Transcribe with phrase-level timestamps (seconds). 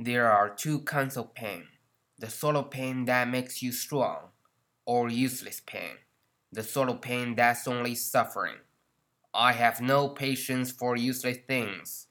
[0.00, 1.68] There are two kinds of pain
[2.18, 4.30] the sort of pain that makes you strong,
[4.86, 5.98] or useless pain,
[6.50, 8.56] the sort of pain that's only suffering.
[9.34, 12.06] I have no patience for useless things.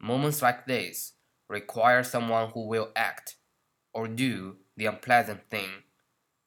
[0.00, 1.12] Moments like this
[1.48, 3.36] require someone who will act,
[3.92, 5.84] or do the unpleasant thing,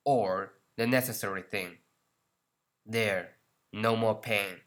[0.04, 1.78] or the necessary thing.
[2.86, 3.38] There,
[3.72, 4.62] no more pain.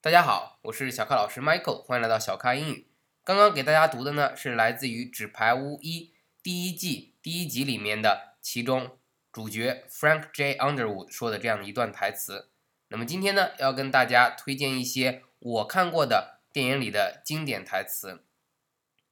[0.00, 2.87] 大家好，我是小咖老师 Michael，欢迎来到小咖英语。
[3.29, 6.05] 刚刚给大家读的呢是来自于《纸牌屋一》
[6.41, 8.97] 第一季第一集里面的其中
[9.31, 10.57] 主角 Frank J.
[10.57, 12.49] Underwood 说的这样的一段台词。
[12.87, 18.23] 那么今天呢，要跟大家推荐一些我看过的电影里的经典台词。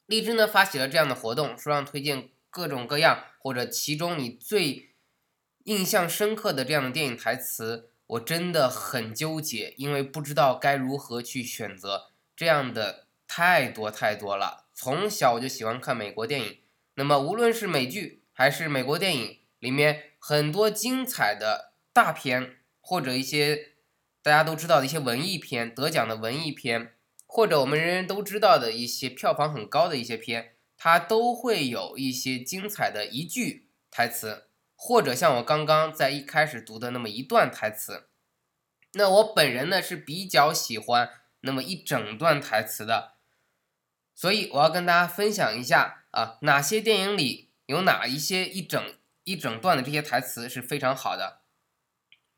[0.08, 4.95] 荔枝呢发起了这样的活动，说让推荐各种各样或者其中你最
[5.66, 7.91] 印象深刻的这样的电影台词。
[8.08, 12.08] 我真的很纠结，因为不知道该如何去选择。
[12.36, 14.67] 这样的太多太多了。
[14.73, 16.59] 从小我就喜欢看美国电影，
[16.95, 23.73] 那么无论是美剧还是美国电影里面很多精彩的大片，或者一些
[24.22, 26.94] 大家都知道的一些文艺片、得奖的文艺片，
[27.25, 34.45] 或者我们人人都知道的一些票房很高的一些片，它都会有一些精彩的一句台词。
[34.80, 38.09] 或者像我刚刚在一开始读的那么一段台词，
[38.94, 41.09] 那我本人呢是比较喜欢
[41.41, 43.14] 那么一整段台词的，
[44.17, 48.83] 所以我要跟大家分享一下啊，哪些电影里有哪一些一整
[49.25, 51.41] 一整段的这些台词是非常好的。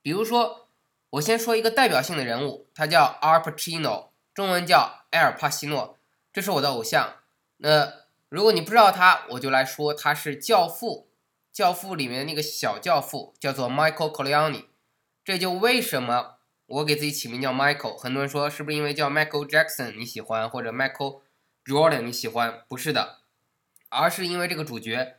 [0.02, 0.68] 比如说，
[1.12, 5.98] 我先说一个代表性的人物，他叫 Al Pacino，中文叫埃尔帕西诺，
[6.34, 7.16] 这是我的偶像。
[7.58, 7.94] 那
[8.28, 11.06] 如果你不知道他，我就来说他是《教父》。
[11.52, 14.66] 教父里面的那个小教父叫做 Michael Corleone，
[15.26, 16.36] 这就为什么
[16.68, 17.98] 我给自己起名叫 Michael。
[17.98, 21.22] 很多人说是不是因为叫 Michael Jackson 你喜欢，或者 Michael
[21.66, 22.64] Jordan 你喜欢？
[22.68, 23.20] 不是的，
[23.90, 25.18] 而是因为这个主角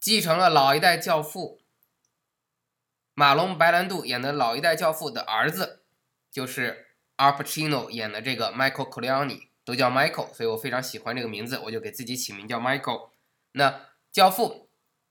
[0.00, 1.60] 继承了老一代教父
[3.14, 5.82] 马龙白兰度演的老一代教父的儿子，
[6.30, 13.10] 就是 Al Pacino 演的这个 Michael Corleone，都叫 Michael，所以我非常喜欢这个名字，我就给自己起名叫 Michael。
[13.52, 14.68] 那教父。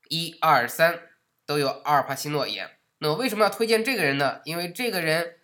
[0.08, 1.08] 一二三
[1.46, 4.42] 都有阿尔帕西诺演，那我为什么要推荐这个人呢？
[4.44, 5.38] 因为这个人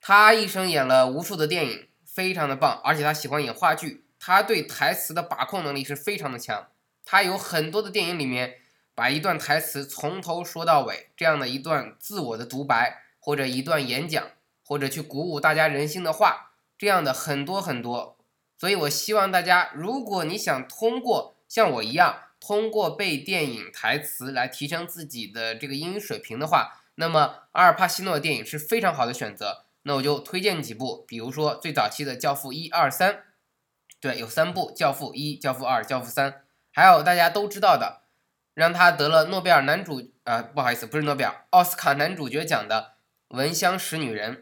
[0.00, 6.68] 他一生演了无数的电影，非常的棒，而且他喜欢演话剧，他对台词的把控能力是非常的强。
[7.04, 8.58] 他有很多的电影里面
[8.94, 14.22] 把一段台词从头说到尾，这样的一段自我的独白，或者一段演讲，
[14.62, 18.16] 或者去鼓舞大家人心的话，这样的很多很多。
[18.56, 22.24] 所以我希望大家，如果你想通过像我一样。
[22.42, 29.66] 通过背电影台词来提升自己的这个英语水平的话，那么阿尔帕西诺的电影是非常好的选择。
[29.82, 33.24] 那我就推荐几部，比如说最早期的《教父》一二三，
[34.00, 38.02] 对，有三部，《教父》一、《教父》二、《教父》三，还有大家都知道的，
[38.54, 42.94] 让他得了诺贝尔男主啊，不好意思，不是诺贝尔，奥斯卡男主角奖的
[43.36, 44.36] 《闻香识女人》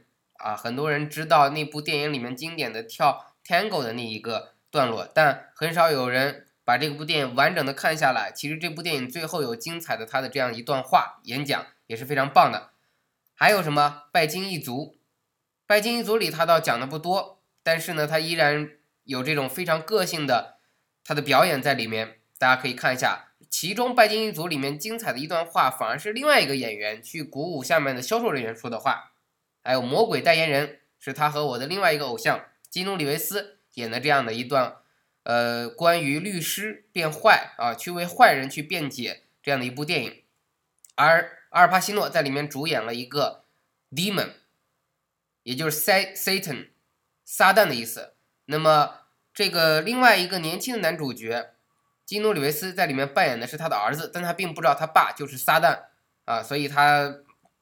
[0.44, 6.44] 啊，很多人知道那部电影里面经典的跳 Tango 的那一个段落，但很少有人。
[6.68, 12.68] 把这部电影完整的看下来，其实这部电影最后有精彩的他的这样一段话演讲也是非常棒的。
[13.34, 14.98] 还有什么拜金一族？
[15.66, 18.72] 拜金一族里他倒讲的不多，但是呢，他依然
[19.08, 20.58] 有这种非常个性的
[21.02, 23.32] 他的表演在里面，大家可以看一下。
[23.48, 29.14] 其中拜金一族里面精彩的一段话，反而是另外一个演员去鼓舞下面的销售人员说的话。
[29.64, 34.76] 还有魔鬼代言人，是他和我的另外一个偶像基努里维斯演的这样的一段。
[35.22, 40.22] 呃，关于律师变坏啊，去为坏人去辩解这样的一部电影，
[40.96, 43.44] 而阿尔帕西诺在里面主演了一个
[43.90, 44.32] demon，
[45.44, 46.68] 也就是 Satan，
[47.24, 48.17] 撒旦的意思。
[48.48, 48.90] 那么
[49.32, 51.50] 这个另外一个年轻的男主角
[52.04, 55.78] 基努里维斯在里面扮演的是他的儿子，但他并不知道他爸就是撒旦
[56.24, 57.14] 啊，所以他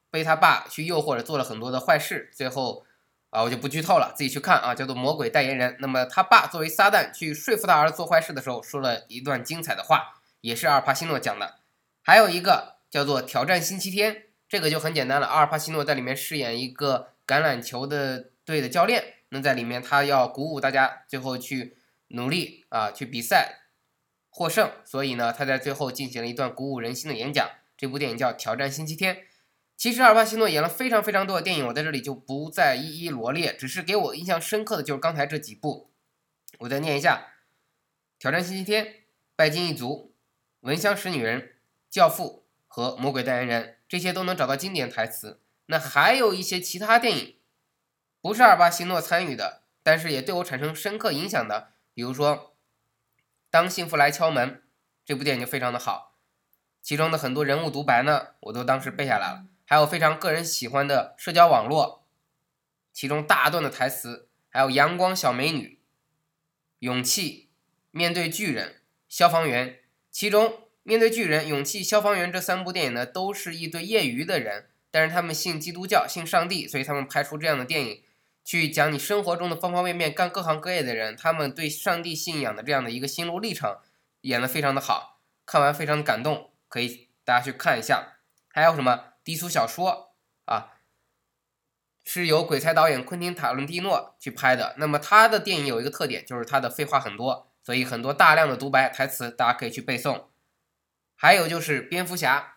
[0.09, 2.85] 被他爸去诱惑着做了很多的坏事，最后。
[3.29, 5.73] 啊，我就不剧透了，自己去看啊，叫做《魔鬼代言人》。
[5.81, 11.55] 那么他爸作为撒旦去说服他儿子做坏事的时候，说了一段精彩的话，也是阿尔帕西诺讲的。
[12.01, 14.15] 还有一个叫做《挑战星期天》，
[14.47, 15.27] 这个就很简单了。
[15.27, 21.77] 阿尔帕西诺在里面饰演一个橄榄球的队的教练，那在里面他要鼓舞大家最后去
[22.09, 23.69] 努力啊，去比赛
[24.29, 24.71] 获胜。
[24.83, 27.49] 所以呢，他在最后进行了一段鼓舞人心的演讲。
[27.75, 29.15] 这部电影叫《挑战星期天》。
[29.75, 35.91] 其实阿尔帕西诺演了非常非常多的电影，我在这里就不再一一罗列，只是给我印象深刻的就是刚才这几部。
[36.59, 37.27] 我再念一下：
[38.19, 38.85] 《挑战星期天》、
[39.35, 39.87] 《拜金一族》、
[40.61, 41.41] 《闻香识女人》、
[41.91, 45.41] 《教父》和《魔鬼代言人》，这些都能找到经典台词。
[45.67, 47.36] 那还有一些其他电影，
[48.21, 52.35] 不是阿尔帕西诺参与的，但是也对我产生深刻影响的，比如说
[53.49, 54.63] 《当幸福来敲门，
[55.05, 56.15] 这部电影就非常的好。
[56.81, 59.45] 其中的很多人物独白呢，我都当时背下来了。
[59.65, 62.07] 还有非常个人喜欢的社交网络，
[62.93, 65.81] 其中大段的台词，还有阳光小美女、
[66.79, 67.49] 勇气、
[67.91, 69.79] 面对巨人、消防员。
[70.09, 78.03] 其中面对巨人、勇气、消防员这三部电影呢，都是一对业余的人，但是他们信基督教、信上帝，所以他们拍出这样的电影，
[78.47, 83.77] 去讲你生活中的方方面面，干各行各业的人，他们对上帝信仰的这样的一个心路历程，
[84.21, 86.53] 演得非常的好，看完非常的感动。
[86.69, 90.13] 可以大家去看一下，还有什么低俗小说
[90.45, 90.75] 啊？
[92.05, 94.75] 是由鬼才导演昆汀塔伦蒂诺去拍的。
[94.77, 100.27] 那么他的电影有一个特点，就是他的废话很多，所以很多大量的独白台词大家可以去背诵。
[101.17, 102.53] 还有就是蝙蝠侠，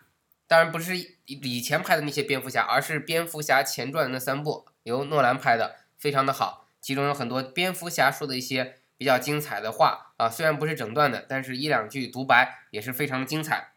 [0.47, 0.95] 当然不是
[1.25, 6.67] 以前拍的那些蝙蝠侠，而是蝙蝠侠前传的那三部由诺兰拍的，非常的好。
[6.81, 13.73] 其中有很多蝙蝠侠说的一些比较精彩的话啊，虽然不是整段的，但是一两句独白也是非常的精彩。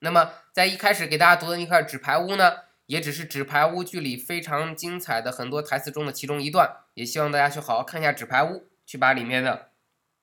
[0.00, 6.76] 那么，在一开始给大家读的那块《纸牌屋》呢，也只是《纸牌屋》剧里非常精彩的很多台词中的其中一段。
[6.94, 8.48] 也希望大家去好好看一下《纸牌屋》，
[8.86, 9.70] 去把里面的，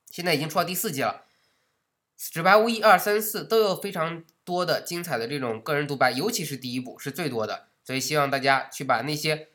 [0.10, 1.25] 现在已经出到第四季了，
[2.34, 7.68] 《纸牌屋》一二三四都有非常多的精彩的这种个人独白，尤其是第一部是最多的。
[7.84, 9.50] 所以希望大家去把那些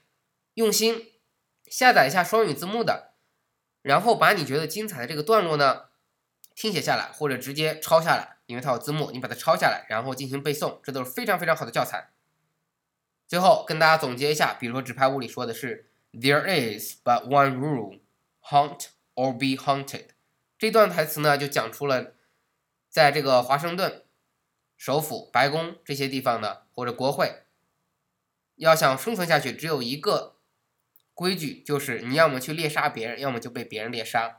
[0.55, 1.11] 用心
[1.70, 3.14] 下载一下双语字幕的，
[3.81, 5.84] 然后把你觉得精彩的这个段落呢，
[6.55, 8.37] 听写下来或者直接抄下来。
[8.46, 12.11] 因为它有字幕，你把它抄下来，然后进行背诵，这都是非常非常好的教材。
[13.28, 18.00] 最后跟大家总结一下，比如说《纸牌屋》里说的是 “There is but one rule:
[18.43, 20.06] haunt or be haunted
[20.58, 22.14] 这段台词呢就讲出了，
[22.88, 24.02] 在这个华盛顿
[24.76, 27.44] 首府、白宫这些地方呢，或者国会，
[28.56, 30.34] 要想生存下去，只有一个
[31.20, 34.38] 规矩，就是你要么去猎杀别人，要么就被别人猎杀。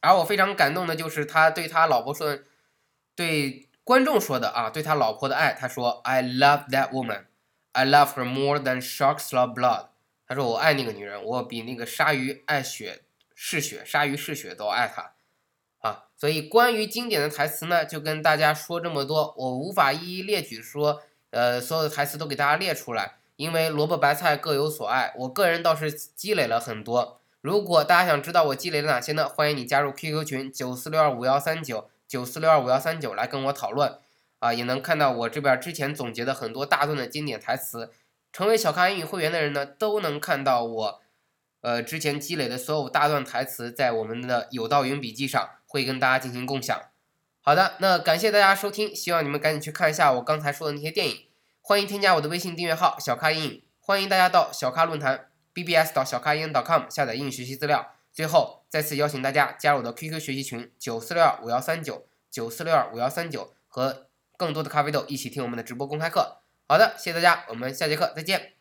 [0.00, 2.38] 而我非常感动的就是他对他老婆说。
[3.14, 7.26] 对观众说的啊，对他老婆的爱，他说：“I love that woman,
[7.72, 9.88] I love her more than sharks love blood。”
[10.26, 13.02] 他说：“我爱那个女人，我比那个鲨鱼爱血
[13.34, 15.12] 嗜血，鲨鱼嗜血都爱她。”
[15.86, 27.20] 啊，所以关于经典的台词呢，就跟大家说这么多，我无法一一列举说，呃，所有的台词都给大家列出来，因为萝卜白菜各有所爱，我个人倒是积累了很多。
[27.40, 29.28] 如果大家想知道我积累了哪些呢？
[29.28, 31.90] 欢迎你加入 QQ 群九四六二五幺三九。
[32.06, 33.98] 九四六二五幺三九来跟我讨论，
[34.38, 37.90] 啊，也能看到我这边之前总结的很多大段的经典台词。
[38.32, 41.00] 成为小咖英语会员的人呢，都能看到我，
[41.62, 46.80] 呃，之前积累的所有大段台词，在我们的有道云笔记上会跟大家进行共享。
[47.40, 51.24] 好的，那感谢大家收听，希望你们赶紧去看一下我刚才说的那些电影。
[51.64, 57.94] 欢迎添加我的微信订阅号小咖英语，欢迎大家到小咖论坛 bbs 到小咖英语 .com 下载英语学习资料。
[58.12, 66.38] 最后，再次邀请大家加入我的 QQ 学习群九四六二五幺三九九四六二五幺三九，和更多的咖啡豆一起听我们的直播公开课。
[66.66, 68.51] 好的，谢谢大家，我们下节课再见。